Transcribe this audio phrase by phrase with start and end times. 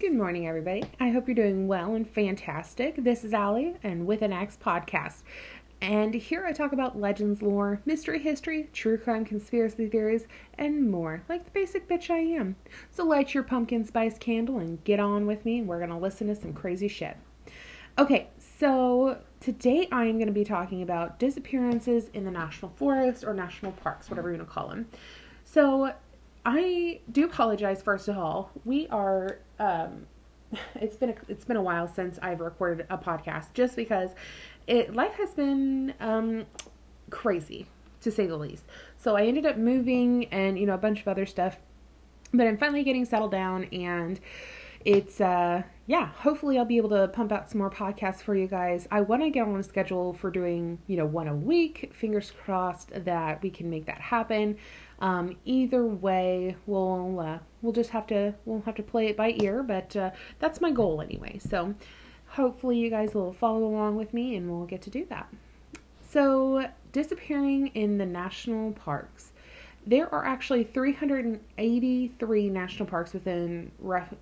[0.00, 0.82] Good morning, everybody.
[0.98, 3.04] I hope you're doing well and fantastic.
[3.04, 5.24] This is Allie and With an Axe podcast.
[5.82, 10.26] And here I talk about legends, lore, mystery history, true crime conspiracy theories,
[10.56, 12.56] and more, like the basic bitch I am.
[12.90, 15.98] So light your pumpkin spice candle and get on with me, and we're going to
[15.98, 17.18] listen to some crazy shit.
[17.98, 23.22] Okay, so today I am going to be talking about disappearances in the national forest
[23.22, 24.88] or national parks, whatever you want to call them.
[25.44, 25.92] So
[26.46, 28.50] I do apologize first of all.
[28.64, 30.06] We are um
[30.74, 34.10] it's been a, it's been a while since I've recorded a podcast just because
[34.66, 36.46] it life has been um
[37.10, 37.66] crazy
[38.00, 38.64] to say the least.
[38.96, 41.58] So I ended up moving and you know a bunch of other stuff.
[42.32, 44.20] But I'm finally getting settled down and
[44.84, 48.46] it's uh yeah hopefully i'll be able to pump out some more podcasts for you
[48.46, 51.92] guys i want to get on a schedule for doing you know one a week
[51.94, 54.56] fingers crossed that we can make that happen
[55.00, 59.34] um, either way, we'll uh, we'll just have to we'll have to play it by
[59.40, 61.38] ear, but uh, that's my goal anyway.
[61.38, 61.74] So
[62.28, 65.28] hopefully you guys will follow along with me, and we'll get to do that.
[66.08, 69.32] So disappearing in the national parks.
[69.86, 73.70] There are actually 383 national parks within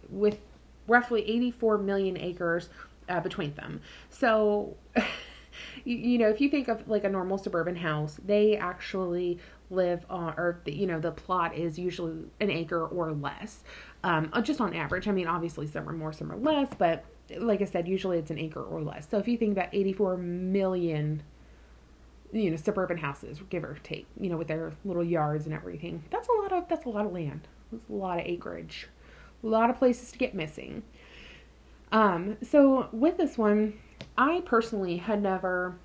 [0.08, 0.38] with
[0.86, 2.68] roughly 84 million acres
[3.08, 3.80] uh, between them.
[4.10, 4.76] So,
[5.84, 9.38] you, you, know, if you think of like a normal suburban house, they actually
[9.70, 13.62] live on, or you know, the plot is usually an acre or less,
[14.04, 15.08] um, uh, just on average.
[15.08, 17.04] I mean, obviously some are more, some are less, but
[17.36, 19.08] like I said, usually it's an acre or less.
[19.10, 21.22] So if you think about 84 million,
[22.32, 26.02] you know, suburban houses, give or take, you know, with their little yards and everything,
[26.10, 27.46] that's a lot of that's a lot of land.
[27.70, 28.88] That's a lot of acreage,
[29.42, 30.82] a lot of places to get missing.
[31.92, 33.78] Um, so with this one,
[34.16, 35.76] I personally had never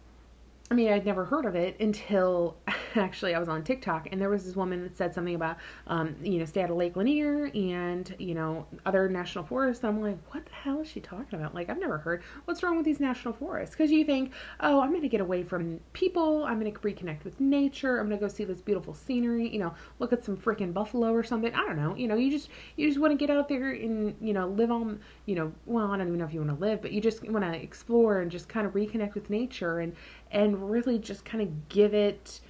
[0.74, 2.58] I mean, I'd never heard of it until
[2.96, 6.16] actually I was on TikTok and there was this woman that said something about, um,
[6.24, 9.84] you know, stay out of Lake Lanier and, you know, other national forests.
[9.84, 11.54] I'm like, what the hell is she talking about?
[11.54, 12.24] Like, I've never heard.
[12.46, 13.76] What's wrong with these national forests?
[13.76, 16.44] Because you think, oh, I'm going to get away from people.
[16.44, 18.00] I'm going to reconnect with nature.
[18.00, 19.48] I'm going to go see this beautiful scenery.
[19.48, 21.54] You know, look at some freaking buffalo or something.
[21.54, 21.94] I don't know.
[21.96, 24.72] You know, you just you just want to get out there and you know live
[24.72, 25.02] on.
[25.26, 27.28] You know, well, I don't even know if you want to live, but you just
[27.28, 29.96] want to explore and just kind of reconnect with nature and
[30.32, 32.42] and really just kind of give it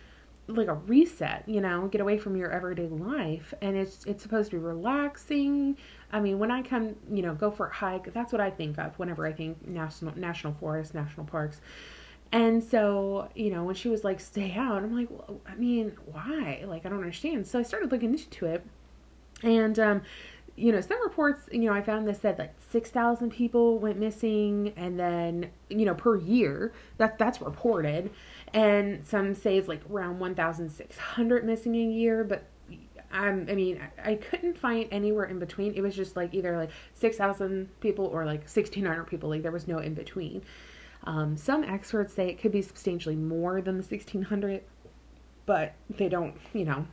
[0.47, 3.53] like a reset, you know, get away from your everyday life.
[3.61, 5.77] And it's it's supposed to be relaxing.
[6.11, 8.77] I mean, when I come, you know, go for a hike, that's what I think
[8.77, 11.61] of whenever I think national national forests, national parks.
[12.31, 15.95] And so, you know, when she was like, stay out, I'm like, well, I mean,
[16.11, 16.63] why?
[16.65, 17.45] Like, I don't understand.
[17.45, 18.65] So I started looking into it.
[19.43, 20.01] And um,
[20.55, 24.73] you know, some reports, you know, I found this said like 6,000 people went missing
[24.75, 26.73] and then, you know, per year.
[26.97, 28.11] That that's reported.
[28.53, 32.43] And some say it's like around 1,600 missing a year, but
[33.11, 35.73] um, I mean, I, I couldn't find anywhere in between.
[35.75, 39.29] It was just like either like 6,000 people or like 1,600 people.
[39.29, 40.43] Like there was no in between.
[41.05, 44.61] Um, some experts say it could be substantially more than the 1,600,
[45.45, 46.87] but they don't, you know,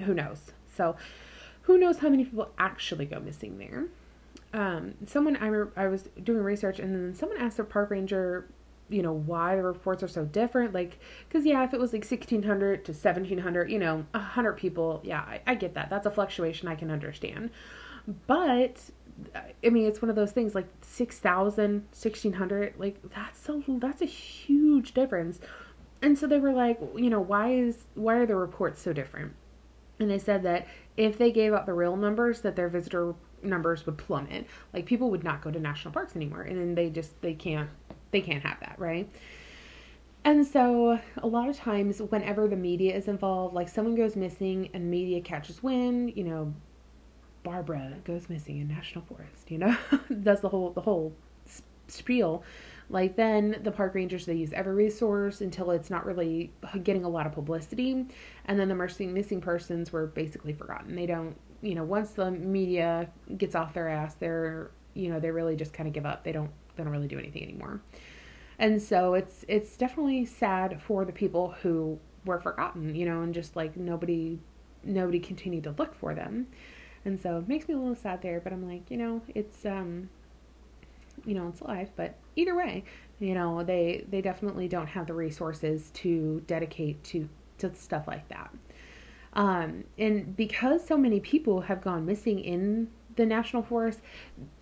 [0.00, 0.52] who knows.
[0.74, 0.96] So,
[1.68, 3.88] who knows how many people actually go missing there?
[4.54, 8.48] Um, someone I, re- I was doing research and then someone asked a park ranger,
[8.88, 10.72] you know, why the reports are so different.
[10.72, 15.20] Like, because yeah, if it was like 1600 to 1700, you know, 100 people, yeah,
[15.20, 15.90] I, I get that.
[15.90, 17.50] That's a fluctuation I can understand.
[18.26, 18.80] But
[19.62, 24.06] I mean, it's one of those things like 6,000, 1,600, like that's a, that's a
[24.06, 25.38] huge difference.
[26.00, 29.34] And so they were like, you know, why is, why are the reports so different?
[30.00, 30.66] And they said that
[30.96, 34.46] if they gave out the real numbers that their visitor numbers would plummet.
[34.72, 37.70] Like people would not go to national parks anymore and then they just they can't
[38.10, 39.08] they can't have that right?
[40.24, 44.68] And so a lot of times whenever the media is involved like someone goes missing
[44.74, 46.52] and media catches wind you know
[47.44, 49.76] barbara goes missing in national forest you know?
[50.22, 51.14] Does the whole the whole
[51.86, 52.42] spiel
[52.90, 57.08] like then the park rangers they use every resource until it's not really getting a
[57.08, 58.06] lot of publicity.
[58.46, 60.96] And then the missing missing persons were basically forgotten.
[60.96, 65.30] They don't you know once the media gets off their ass they're you know they
[65.30, 66.24] really just kind of give up.
[66.24, 67.82] They don't they don't really do anything anymore.
[68.58, 73.34] And so it's it's definitely sad for the people who were forgotten you know and
[73.34, 74.38] just like nobody
[74.82, 76.46] nobody continued to look for them.
[77.04, 79.64] And so it makes me a little sad there but i'm like you know it's
[79.64, 80.10] um
[81.24, 82.84] you know it's life but either way
[83.20, 87.28] you know they they definitely don't have the resources to dedicate to
[87.58, 88.50] to stuff like that
[89.34, 92.88] um, and because so many people have gone missing in
[93.18, 94.00] the national forest,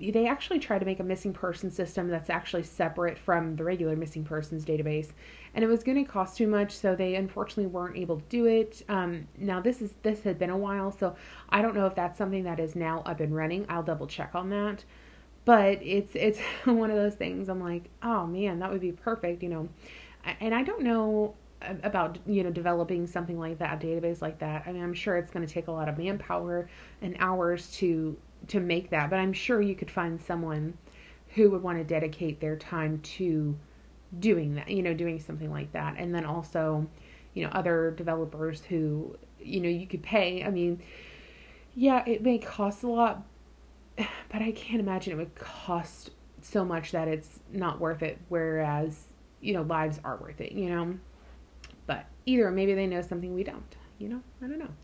[0.01, 3.95] they actually try to make a missing person system that's actually separate from the regular
[3.95, 5.13] missing persons database.
[5.55, 8.47] And it was going to cost too much, so they unfortunately weren't able to do
[8.47, 8.83] it.
[8.89, 11.15] Um, now this is this had been a while, so
[11.51, 13.67] I don't know if that's something that is now up and running.
[13.69, 14.85] I'll double check on that.
[15.47, 17.49] But it's it's one of those things.
[17.49, 19.71] I'm like, oh man, that would be perfect, you know.
[20.41, 21.35] And I don't know
[21.83, 24.65] about you know developing something like that, database like that.
[24.67, 26.69] I mean, I'm sure it's going to take a lot of manpower
[27.03, 28.17] and hours to
[28.49, 30.77] to make that, but I'm sure you could find someone
[31.35, 33.57] who would want to dedicate their time to
[34.21, 35.97] doing that, you know, doing something like that.
[35.99, 36.87] And then also,
[37.35, 40.45] you know, other developers who, you know, you could pay.
[40.45, 40.83] I mean,
[41.75, 43.23] yeah, it may cost a lot,
[43.97, 46.11] but I can't imagine it would cost
[46.43, 48.19] so much that it's not worth it.
[48.29, 49.05] Whereas,
[49.41, 50.99] you know, lives are worth it, you know.
[51.87, 54.75] But either maybe they know something we don't, you know, I don't know.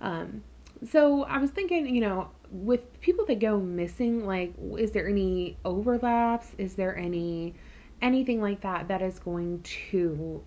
[0.00, 0.42] Um,
[0.90, 5.56] so I was thinking, you know, with people that go missing, like, is there any
[5.64, 6.52] overlaps?
[6.58, 7.54] Is there any
[8.00, 10.40] anything like that that is going to,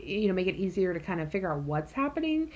[0.00, 2.50] you know, make it easier to kind of figure out what's happening?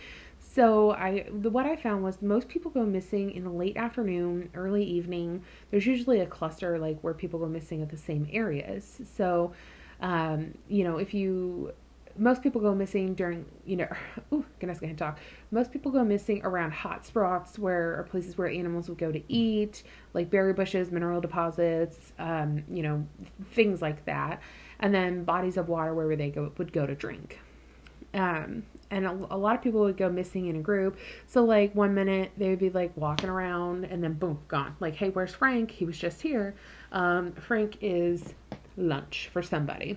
[0.57, 4.49] So I, the, what I found was most people go missing in the late afternoon,
[4.55, 5.43] early evening.
[5.71, 9.03] There's usually a cluster like where people go missing at the same areas.
[9.15, 9.53] So,
[10.01, 11.75] um, you know, if you
[12.17, 13.89] most people go missing during, you know,
[14.33, 15.19] oh goodness, I can talk.
[15.51, 19.21] Most people go missing around hot spots where are places where animals would go to
[19.31, 19.83] eat,
[20.15, 23.07] like berry bushes, mineral deposits, um, you know,
[23.53, 24.41] things like that.
[24.81, 27.41] And then bodies of water where they go would go to drink.
[28.15, 30.97] Um, and a, a, lot of people would go missing in a group.
[31.27, 34.77] So like one minute they would be like walking around and then boom, gone.
[34.81, 35.71] Like, hey, where's Frank?
[35.71, 36.55] He was just here.
[36.93, 38.35] Um, Frank is
[38.77, 39.97] lunch for somebody.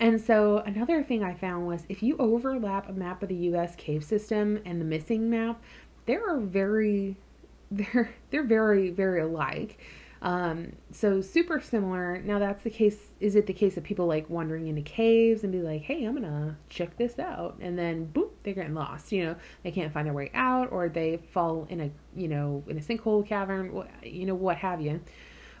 [0.00, 3.76] And so another thing I found was if you overlap a map of the US
[3.76, 5.62] cave system and the missing map,
[6.06, 7.16] they are very
[7.70, 9.78] they're they're very very alike.
[10.22, 12.22] Um, so super similar.
[12.22, 12.96] Now that's the case.
[13.18, 16.14] Is it the case of people like wandering into caves and be like, "Hey, I'm
[16.14, 19.10] gonna check this out," and then boop, they're getting lost.
[19.10, 22.62] You know, they can't find their way out, or they fall in a you know
[22.68, 25.00] in a sinkhole cavern, you know, what have you.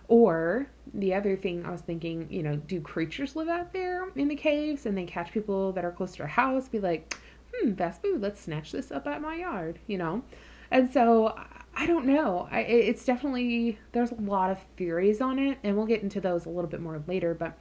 [0.08, 4.28] Or the other thing I was thinking, you know, do creatures live out there in
[4.28, 6.68] the caves and they catch people that are close to a house?
[6.68, 7.16] Be like,
[7.52, 10.22] hmm, fast food, let's snatch this up at my yard, you know?
[10.70, 11.34] And so
[11.74, 12.48] I don't know.
[12.50, 16.46] I, it's definitely, there's a lot of theories on it, and we'll get into those
[16.46, 17.58] a little bit more later, but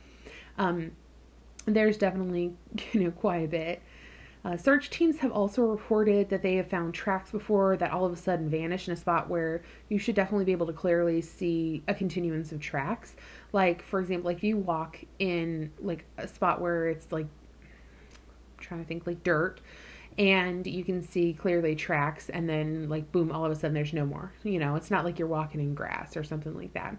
[0.57, 0.91] um,
[1.65, 2.53] there's definitely,
[2.91, 3.81] you know, quite a bit.
[4.43, 8.11] Uh, search teams have also reported that they have found tracks before that all of
[8.11, 11.83] a sudden vanish in a spot where you should definitely be able to clearly see
[11.87, 13.15] a continuance of tracks.
[13.53, 18.81] Like, for example, if you walk in like a spot where it's like, I'm trying
[18.81, 19.61] to think, like dirt,
[20.17, 23.93] and you can see clearly tracks, and then like boom, all of a sudden there's
[23.93, 24.31] no more.
[24.43, 26.95] You know, it's not like you're walking in grass or something like that.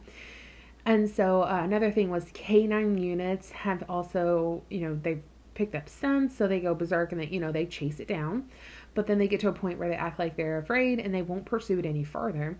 [0.84, 5.22] And so uh, another thing was canine units have also, you know, they've
[5.54, 8.48] picked up scents, so they go berserk and they, you know, they chase it down.
[8.94, 11.22] But then they get to a point where they act like they're afraid and they
[11.22, 12.58] won't pursue it any further.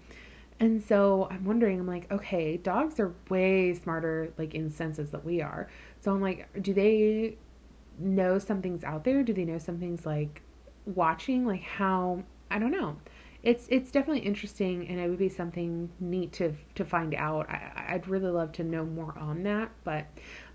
[0.61, 5.25] And so I'm wondering, I'm like, okay, dogs are way smarter, like in senses that
[5.25, 5.69] we are.
[6.01, 7.37] So I'm like, do they
[8.03, 9.23] know something's out there?
[9.23, 10.43] Do they know something's like
[10.87, 11.47] watching?
[11.47, 12.23] Like how?
[12.51, 12.97] I don't know
[13.43, 17.87] it's it's definitely interesting and it would be something neat to to find out I,
[17.91, 20.07] i'd really love to know more on that but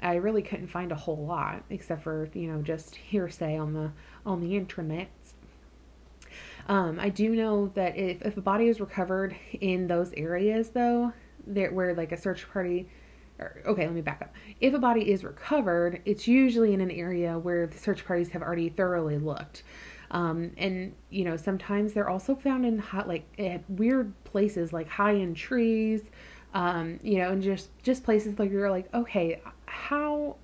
[0.01, 3.91] i really couldn't find a whole lot except for you know just hearsay on the
[4.25, 5.09] on the internet
[6.69, 11.11] um, i do know that if, if a body is recovered in those areas though
[11.45, 12.87] there where like a search party
[13.39, 14.33] okay, let me back up.
[14.59, 18.41] If a body is recovered, it's usually in an area where the search parties have
[18.41, 19.63] already thoroughly looked.
[20.09, 23.25] Um, and you know, sometimes they're also found in hot, like
[23.69, 26.01] weird places, like high in trees.
[26.53, 30.37] Um, you know, and just just places like you're like, okay, how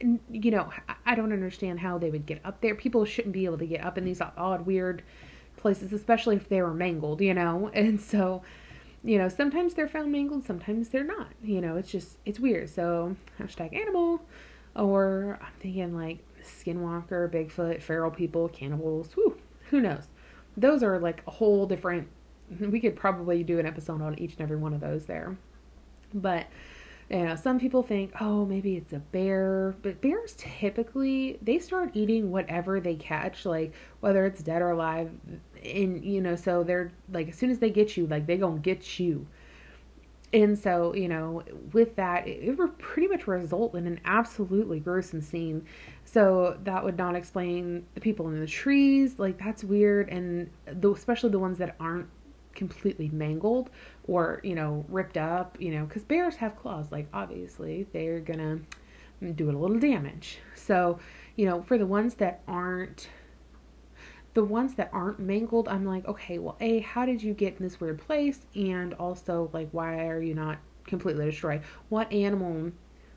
[0.00, 0.70] you know,
[1.06, 2.74] I don't understand how they would get up there.
[2.74, 5.02] People shouldn't be able to get up in these odd, weird
[5.56, 7.70] places, especially if they were mangled, you know?
[7.74, 8.42] And so,
[9.08, 11.28] you know, sometimes they're found mangled, sometimes they're not.
[11.42, 12.68] You know, it's just, it's weird.
[12.68, 14.20] So, hashtag animal.
[14.76, 19.08] Or I'm thinking like Skinwalker, Bigfoot, feral people, cannibals.
[19.14, 19.38] Whew,
[19.70, 20.08] who knows?
[20.58, 22.06] Those are like a whole different.
[22.60, 25.38] We could probably do an episode on each and every one of those there.
[26.12, 26.46] But
[27.10, 31.90] you know, some people think, oh, maybe it's a bear, but bears typically they start
[31.94, 35.10] eating whatever they catch, like whether it's dead or alive.
[35.64, 38.58] And you know, so they're like as soon as they get you, like they gonna
[38.58, 39.26] get you
[40.32, 44.78] and so you know with that it, it would pretty much result in an absolutely
[44.78, 45.64] gruesome scene
[46.04, 50.92] so that would not explain the people in the trees like that's weird and the,
[50.92, 52.08] especially the ones that aren't
[52.54, 53.70] completely mangled
[54.08, 58.58] or you know ripped up you know because bears have claws like obviously they're gonna
[59.34, 60.98] do a little damage so
[61.36, 63.08] you know for the ones that aren't
[64.34, 67.62] the ones that aren't mangled, I'm like, okay, well, A, how did you get in
[67.64, 68.46] this weird place?
[68.54, 71.62] And also, like, why are you not completely destroyed?
[71.88, 72.70] What animal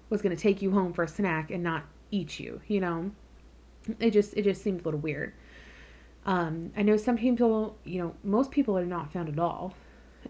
[0.10, 3.12] was going to take you home for a snack and not eat you, you know?
[4.00, 5.34] It just it just seemed a little weird.
[6.26, 9.76] Um, I know some people, you know, most people are not found at all.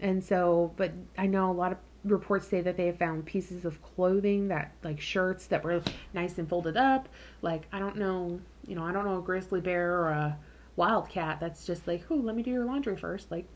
[0.02, 3.64] And so, but I know a lot of reports say that they have found pieces
[3.64, 5.80] of clothing that like shirts that were
[6.12, 7.08] nice and folded up.
[7.40, 10.38] Like I don't know, you know, I don't know a grizzly bear or a
[10.76, 13.30] wildcat that's just like, "Oh, let me do your laundry first.
[13.30, 13.46] Like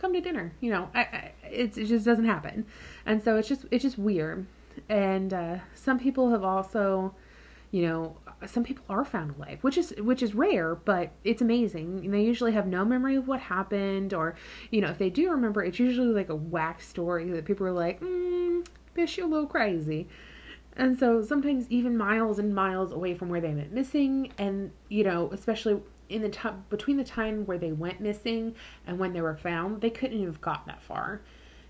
[0.00, 0.52] come to dinner.
[0.60, 2.66] You know, I, I, it, it just doesn't happen.
[3.06, 4.46] And so it's just it's just weird.
[4.88, 7.14] And uh, some people have also,
[7.70, 12.04] you know, some people are found alive, which is which is rare, but it's amazing.
[12.04, 14.34] And they usually have no memory of what happened, or
[14.70, 17.72] you know, if they do remember, it's usually like a whack story that people are
[17.72, 20.08] like, mm, "Bitch, you a little crazy."
[20.76, 25.04] And so sometimes even miles and miles away from where they went missing, and you
[25.04, 28.54] know, especially in the time between the time where they went missing
[28.86, 31.22] and when they were found, they couldn't have got that far.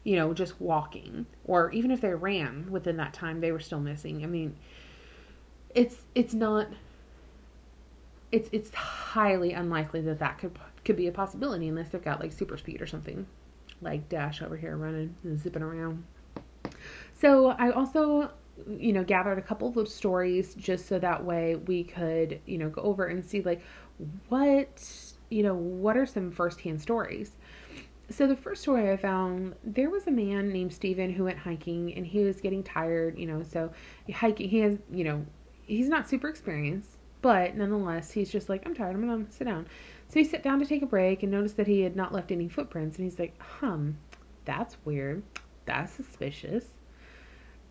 [0.03, 3.81] You know, just walking, or even if they ran within that time, they were still
[3.81, 4.25] missing.
[4.25, 4.57] I mean,
[5.75, 6.69] it's it's not
[8.33, 12.33] it's it's highly unlikely that that could could be a possibility unless they've got like
[12.33, 13.27] super speed or something.
[13.83, 16.05] Like dash over here running and zipping around.
[17.15, 18.31] So i also
[18.79, 22.69] you know gathered a couple of stories just so that way we could you know
[22.69, 23.63] go over and see like
[24.29, 24.87] what
[25.31, 27.33] you know what are some firsthand stories.
[28.11, 31.95] So the first story I found, there was a man named Stephen who went hiking
[31.95, 33.71] and he was getting tired, you know, so
[34.13, 35.25] hiking he has, you know,
[35.71, 39.67] he's not super experienced, but nonetheless, he's just like, I'm tired, I'm gonna sit down.
[40.09, 42.33] So he sat down to take a break and noticed that he had not left
[42.33, 43.97] any footprints, and he's like, hum,
[44.45, 45.23] that's weird.
[45.67, 46.65] That's suspicious.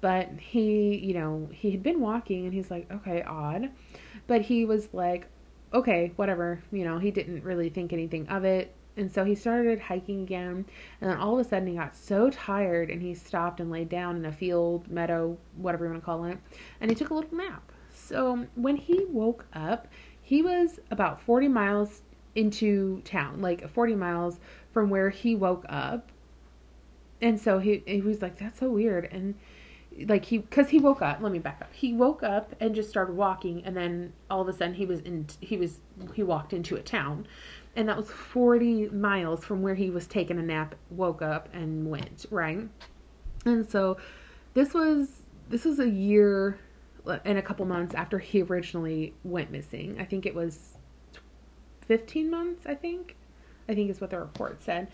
[0.02, 3.70] But he, you know, he had been walking and he's like, okay, odd.
[4.28, 5.28] But he was like,
[5.74, 6.62] okay, whatever.
[6.72, 8.74] You know, he didn't really think anything of it.
[8.96, 10.66] And so he started hiking again.
[11.02, 13.90] And then all of a sudden he got so tired and he stopped and laid
[13.90, 16.38] down in a field, meadow, whatever you want to call it.
[16.80, 17.72] And he took a little nap.
[18.10, 19.88] So um, when he woke up,
[20.22, 22.02] he was about 40 miles
[22.36, 24.40] into town, like 40 miles
[24.74, 26.12] from where he woke up.
[27.22, 29.08] And so he, he was like, that's so weird.
[29.12, 29.36] And
[30.08, 31.72] like he, cause he woke up, let me back up.
[31.72, 33.64] He woke up and just started walking.
[33.64, 35.80] And then all of a sudden he was in, he was,
[36.16, 37.28] he walked into a town
[37.76, 41.88] and that was 40 miles from where he was taking a nap, woke up and
[41.88, 42.68] went, right?
[43.46, 43.98] And so
[44.56, 46.60] this was, this was a year
[47.26, 49.98] in a couple months after he originally went missing.
[50.00, 50.78] I think it was
[51.88, 53.16] 15 months, I think.
[53.68, 54.88] I think is what the report said.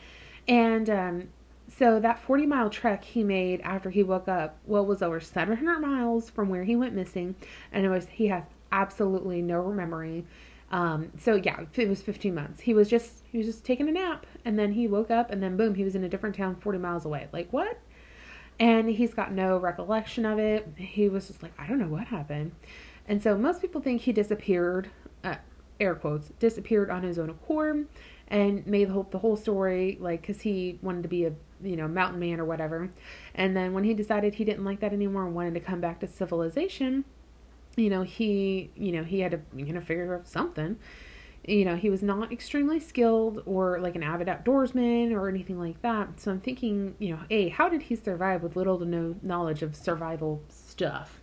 [0.47, 1.27] And um,
[1.67, 5.79] so that 40 mile trek he made after he woke up, well, was over 700
[5.79, 7.35] miles from where he went missing.
[7.71, 10.25] And it was, he has absolutely no memory.
[10.71, 12.61] Um, so yeah, it was 15 months.
[12.61, 15.41] He was just, he was just taking a nap and then he woke up and
[15.41, 17.27] then boom, he was in a different town 40 miles away.
[17.31, 17.79] Like what?
[18.59, 20.67] And he's got no recollection of it.
[20.77, 22.53] He was just like, I don't know what happened.
[23.07, 24.89] And so most people think he disappeared,
[25.23, 25.35] uh,
[25.79, 27.87] air quotes, disappeared on his own accord
[28.27, 31.87] and made the the whole story like because he wanted to be a you know
[31.87, 32.89] mountain man or whatever.
[33.35, 35.99] And then when he decided he didn't like that anymore and wanted to come back
[35.99, 37.05] to civilization,
[37.75, 40.77] you know he you know he had to you know figure out something
[41.47, 45.81] you know, he was not extremely skilled or like an avid outdoorsman or anything like
[45.81, 46.19] that.
[46.19, 49.61] So I'm thinking, you know, A, how did he survive with little to no knowledge
[49.61, 51.21] of survival stuff?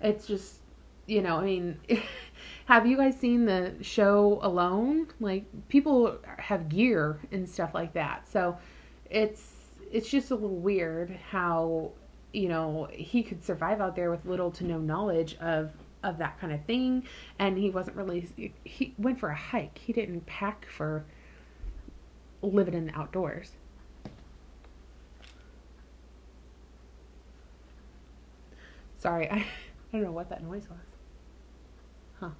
[0.00, 0.60] It's just,
[1.06, 1.80] you know, I mean,
[2.66, 5.08] have you guys seen the show Alone?
[5.20, 8.28] Like, people have gear and stuff like that.
[8.28, 8.58] So
[9.08, 9.52] it's,
[9.90, 11.92] it's just a little weird how,
[12.32, 15.70] you know, he could survive out there with little to no knowledge of
[16.02, 17.04] of that kind of thing.
[17.38, 19.78] And he wasn't really he went for a hike.
[19.78, 21.04] He didn't pack for
[22.42, 23.52] living in the outdoors.
[28.98, 29.44] Sorry i, I
[29.92, 30.78] don't know what that noise was.
[32.20, 32.30] Huh.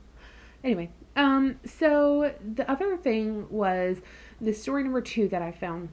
[0.65, 3.99] Anyway um so the other thing was
[4.41, 5.91] the story number two that i found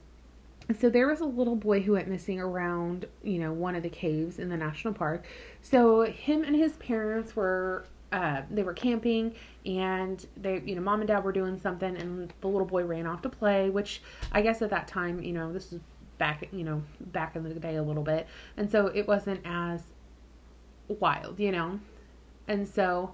[0.78, 3.90] so there was a little boy who went missing around, you know, one of the
[3.90, 5.26] caves in the national park.
[5.62, 9.36] So him and his parents were uh, they were camping
[9.66, 13.06] and they you know mom and dad were doing something and the little boy ran
[13.06, 15.80] off to play which i guess at that time you know this is
[16.18, 19.84] back you know back in the day a little bit and so it wasn't as
[20.88, 21.80] wild you know
[22.48, 23.14] and so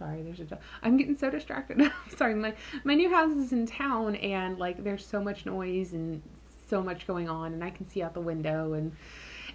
[0.00, 0.60] Sorry, there's a dog.
[0.82, 1.92] I'm getting so distracted.
[2.16, 2.54] Sorry, my
[2.84, 6.22] my new house is in town and like there's so much noise and
[6.68, 8.92] so much going on and I can see out the window and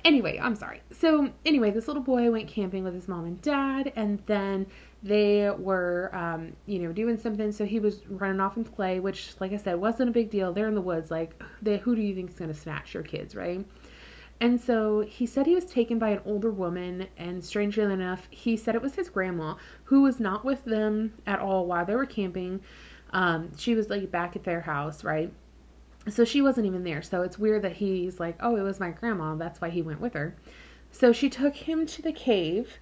[0.03, 0.81] anyway, I'm sorry.
[0.91, 4.67] So anyway, this little boy went camping with his mom and dad, and then
[5.03, 7.51] they were, um, you know, doing something.
[7.51, 10.53] So he was running off and play, which, like I said, wasn't a big deal.
[10.53, 11.11] They're in the woods.
[11.11, 13.65] Like, they, who do you think is going to snatch your kids, right?
[14.41, 18.57] And so he said he was taken by an older woman, and strangely enough, he
[18.57, 22.05] said it was his grandma who was not with them at all while they were
[22.05, 22.59] camping.
[23.11, 25.31] Um, she was like back at their house, right?
[26.09, 27.01] So she wasn't even there.
[27.01, 29.35] So it's weird that he's like, oh, it was my grandma.
[29.35, 30.35] That's why he went with her.
[30.91, 32.79] So she took him to the cave,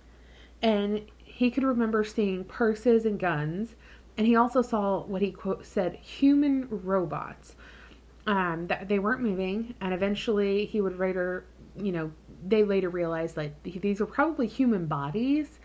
[0.62, 3.76] and he could remember seeing purses and guns.
[4.18, 7.56] And he also saw what he quote said human robots
[8.28, 11.46] um, that they weren't moving, and eventually he would later,
[11.78, 12.12] you know,
[12.48, 15.60] they later realized that these were probably human bodies,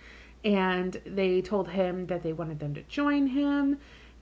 [0.45, 3.79] and they told him that they wanted them to join him,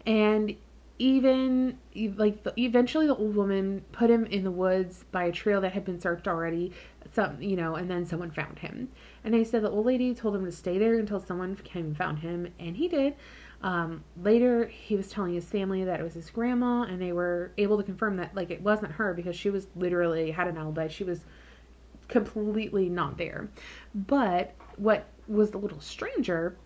[0.07, 0.55] and
[0.99, 1.79] even
[2.17, 5.85] like eventually the old woman put him in the woods by a trail that had
[5.85, 6.73] been searched already
[7.13, 8.89] some you know and then someone found him
[9.25, 11.97] and they said the old lady told him to stay there until someone came and
[11.97, 13.15] found him and he did
[13.63, 17.53] um, later, he was telling his family that it was his grandma, and they were
[17.59, 20.89] able to confirm that like it wasn't her because she was literally had an alibi.
[20.89, 21.25] She was
[22.09, 23.49] completely not there.
[23.95, 26.57] But what was a little stranger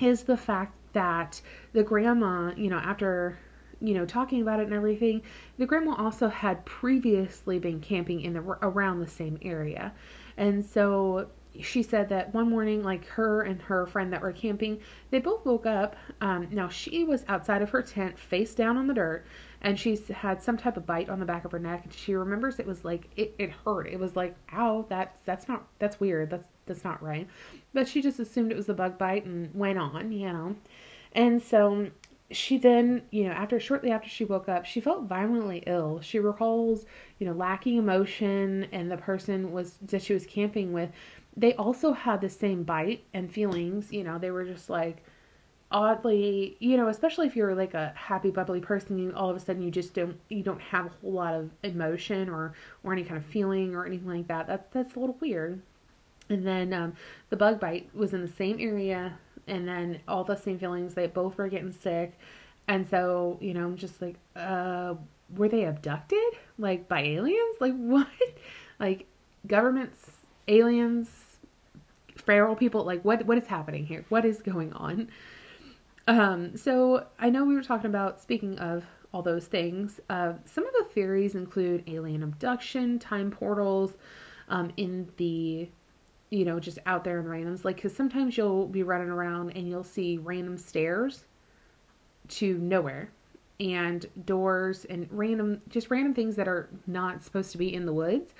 [0.00, 1.40] is the fact that
[1.72, 3.38] the grandma, you know, after
[3.82, 5.22] you know talking about it and everything,
[5.58, 9.92] the grandma also had previously been camping in the around the same area,
[10.36, 11.28] and so
[11.60, 15.44] she said that one morning, like her and her friend that were camping, they both
[15.44, 15.96] woke up.
[16.20, 19.26] Um, now she was outside of her tent, face down on the dirt,
[19.60, 21.84] and she had some type of bite on the back of her neck.
[21.84, 23.86] And she remembers it was like it, it hurt.
[23.88, 26.30] It was like, ow, that's that's not that's weird.
[26.30, 27.28] That's that's not right.
[27.74, 30.56] But she just assumed it was a bug bite and went on, you know.
[31.12, 31.88] And so
[32.32, 36.00] she then, you know, after shortly after she woke up, she felt violently ill.
[36.00, 36.86] She recalls,
[37.18, 40.90] you know, lacking emotion, and the person was that she was camping with
[41.36, 43.92] they also had the same bite and feelings.
[43.92, 45.02] You know, they were just like
[45.70, 49.40] oddly, you know, especially if you're like a happy, bubbly person, you all of a
[49.40, 53.04] sudden you just don't you don't have a whole lot of emotion or or any
[53.04, 54.46] kind of feeling or anything like that.
[54.46, 55.60] That's that's a little weird.
[56.28, 56.94] And then um,
[57.30, 60.94] the bug bite was in the same area, and then all the same feelings.
[60.94, 62.18] They both were getting sick,
[62.68, 64.94] and so you know, I'm just like, uh,
[65.36, 66.18] were they abducted
[66.58, 67.56] like by aliens?
[67.60, 68.06] Like what?
[68.78, 69.06] Like
[69.46, 70.10] governments,
[70.48, 71.08] aliens,
[72.16, 75.08] feral people like what what is happening here what is going on
[76.08, 80.66] um so i know we were talking about speaking of all those things uh, some
[80.66, 83.92] of the theories include alien abduction time portals
[84.48, 85.68] um, in the
[86.32, 89.50] you know just out there in the randoms like because sometimes you'll be running around
[89.50, 91.26] and you'll see random stairs
[92.28, 93.10] to nowhere
[93.60, 97.92] and doors and random just random things that are not supposed to be in the
[97.92, 98.32] woods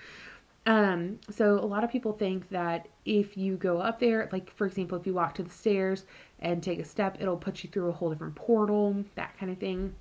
[0.64, 4.66] um, so a lot of people think that if you go up there, like for
[4.66, 6.04] example, if you walk to the stairs
[6.38, 9.58] and take a step, it'll put you through a whole different portal, that kind of
[9.58, 9.92] thing.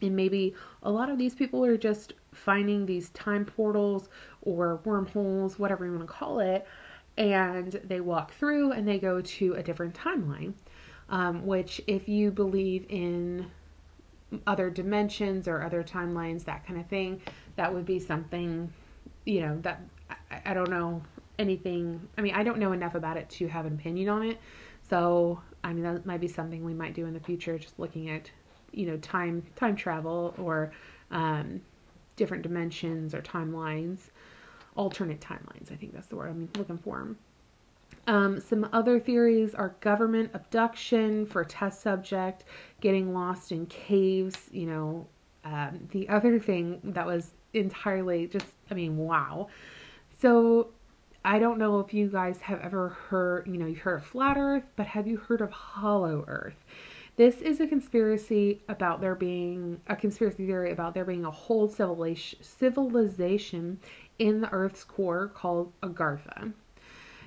[0.00, 4.08] And maybe a lot of these people are just finding these time portals
[4.42, 6.66] or wormholes, whatever you want to call it,
[7.16, 10.54] and they walk through and they go to a different timeline.
[11.08, 13.50] Um, which, if you believe in
[14.46, 17.20] other dimensions or other timelines, that kind of thing,
[17.56, 18.72] that would be something
[19.24, 21.02] you know that I, I, don't know
[21.38, 24.38] anything i mean i don't know enough about it to have an opinion on it
[24.88, 28.10] so i mean that might be something we might do in the future just looking
[28.10, 28.30] at
[28.72, 30.72] you know time time travel or
[31.10, 31.60] um,
[32.16, 34.10] different dimensions or timelines
[34.76, 37.14] alternate timelines i think that's the word i'm looking for
[38.06, 42.44] um, some other theories are government abduction for a test subject,
[42.80, 44.48] getting lost in caves.
[44.50, 45.06] You know,
[45.44, 49.48] um, the other thing that was entirely just, I mean, wow.
[50.20, 50.70] So
[51.24, 54.36] I don't know if you guys have ever heard, you know, you've heard of flat
[54.36, 56.64] earth, but have you heard of hollow earth?
[57.16, 61.68] This is a conspiracy about there being a conspiracy theory about there being a whole
[61.68, 63.78] civilization
[64.18, 66.52] in the earth's core called Agartha.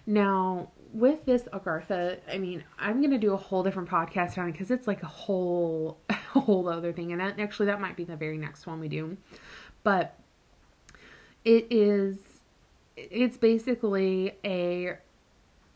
[0.06, 4.54] Now, with this Agartha, I mean, I'm gonna do a whole different podcast on it
[4.54, 8.04] because it's like a whole, a whole other thing, and that, actually that might be
[8.04, 9.17] the very next one we do
[9.86, 10.17] but
[11.45, 12.17] it is
[12.98, 14.98] it's basically a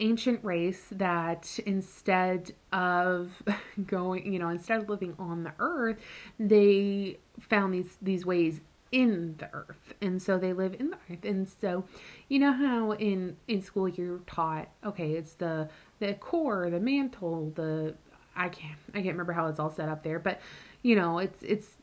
[0.01, 3.31] ancient race that instead of
[3.85, 5.97] going you know instead of living on the earth
[6.39, 8.59] they found these these ways
[8.91, 11.83] in the earth and so they live in the earth and so
[12.27, 17.51] you know how in in school you're taught okay it's the the core the mantle
[17.55, 17.93] the
[18.35, 20.41] i can't i can't remember how it's all set up there but
[20.81, 21.77] you know it's it's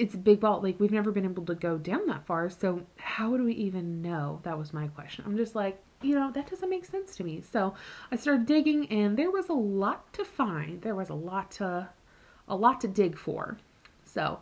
[0.00, 0.62] it's a big ball.
[0.62, 2.48] Like we've never been able to go down that far.
[2.48, 4.40] So how would we even know?
[4.44, 5.24] That was my question.
[5.26, 7.42] I'm just like, you know, that doesn't make sense to me.
[7.52, 7.74] So
[8.10, 10.80] I started digging and there was a lot to find.
[10.80, 11.90] There was a lot to
[12.48, 13.58] a lot to dig for.
[14.04, 14.40] So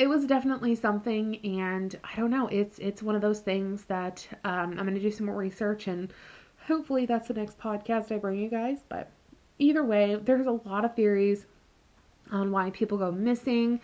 [0.00, 4.26] it was definitely something and I don't know, it's it's one of those things that
[4.44, 6.10] um, I'm gonna do some more research and
[6.66, 8.78] hopefully that's the next podcast I bring you guys.
[8.88, 9.10] But
[9.58, 11.44] either way, there's a lot of theories
[12.30, 13.78] on why people go missing.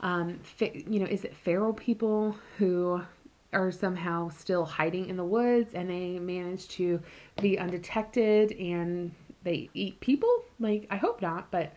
[0.00, 3.00] Um, you know, is it feral people who
[3.52, 7.00] are somehow still hiding in the woods and they manage to
[7.40, 10.42] be undetected and they eat people?
[10.58, 11.72] Like, I hope not, but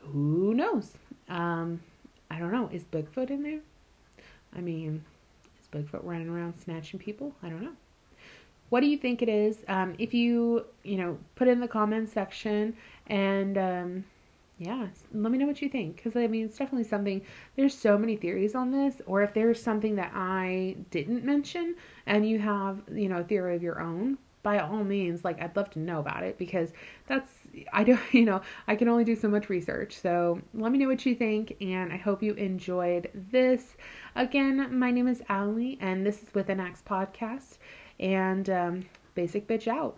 [0.00, 0.92] who knows?
[1.30, 1.80] Um,
[2.30, 2.68] I don't know.
[2.72, 3.60] Is Bigfoot in there?
[4.54, 5.04] I mean,
[5.60, 7.34] is Bigfoot running around snatching people?
[7.42, 7.74] I don't know.
[8.68, 9.58] What do you think it is?
[9.66, 14.04] Um, if you, you know, put it in the comments section and, um,
[14.58, 17.22] yeah, let me know what you think because I mean it's definitely something.
[17.56, 22.28] There's so many theories on this, or if there's something that I didn't mention and
[22.28, 25.70] you have you know a theory of your own, by all means, like I'd love
[25.70, 26.72] to know about it because
[27.06, 27.30] that's
[27.72, 29.98] I don't you know I can only do so much research.
[30.00, 33.76] So let me know what you think, and I hope you enjoyed this.
[34.16, 37.58] Again, my name is Allie, and this is with an Axe podcast,
[38.00, 39.96] and um, Basic Bitch out.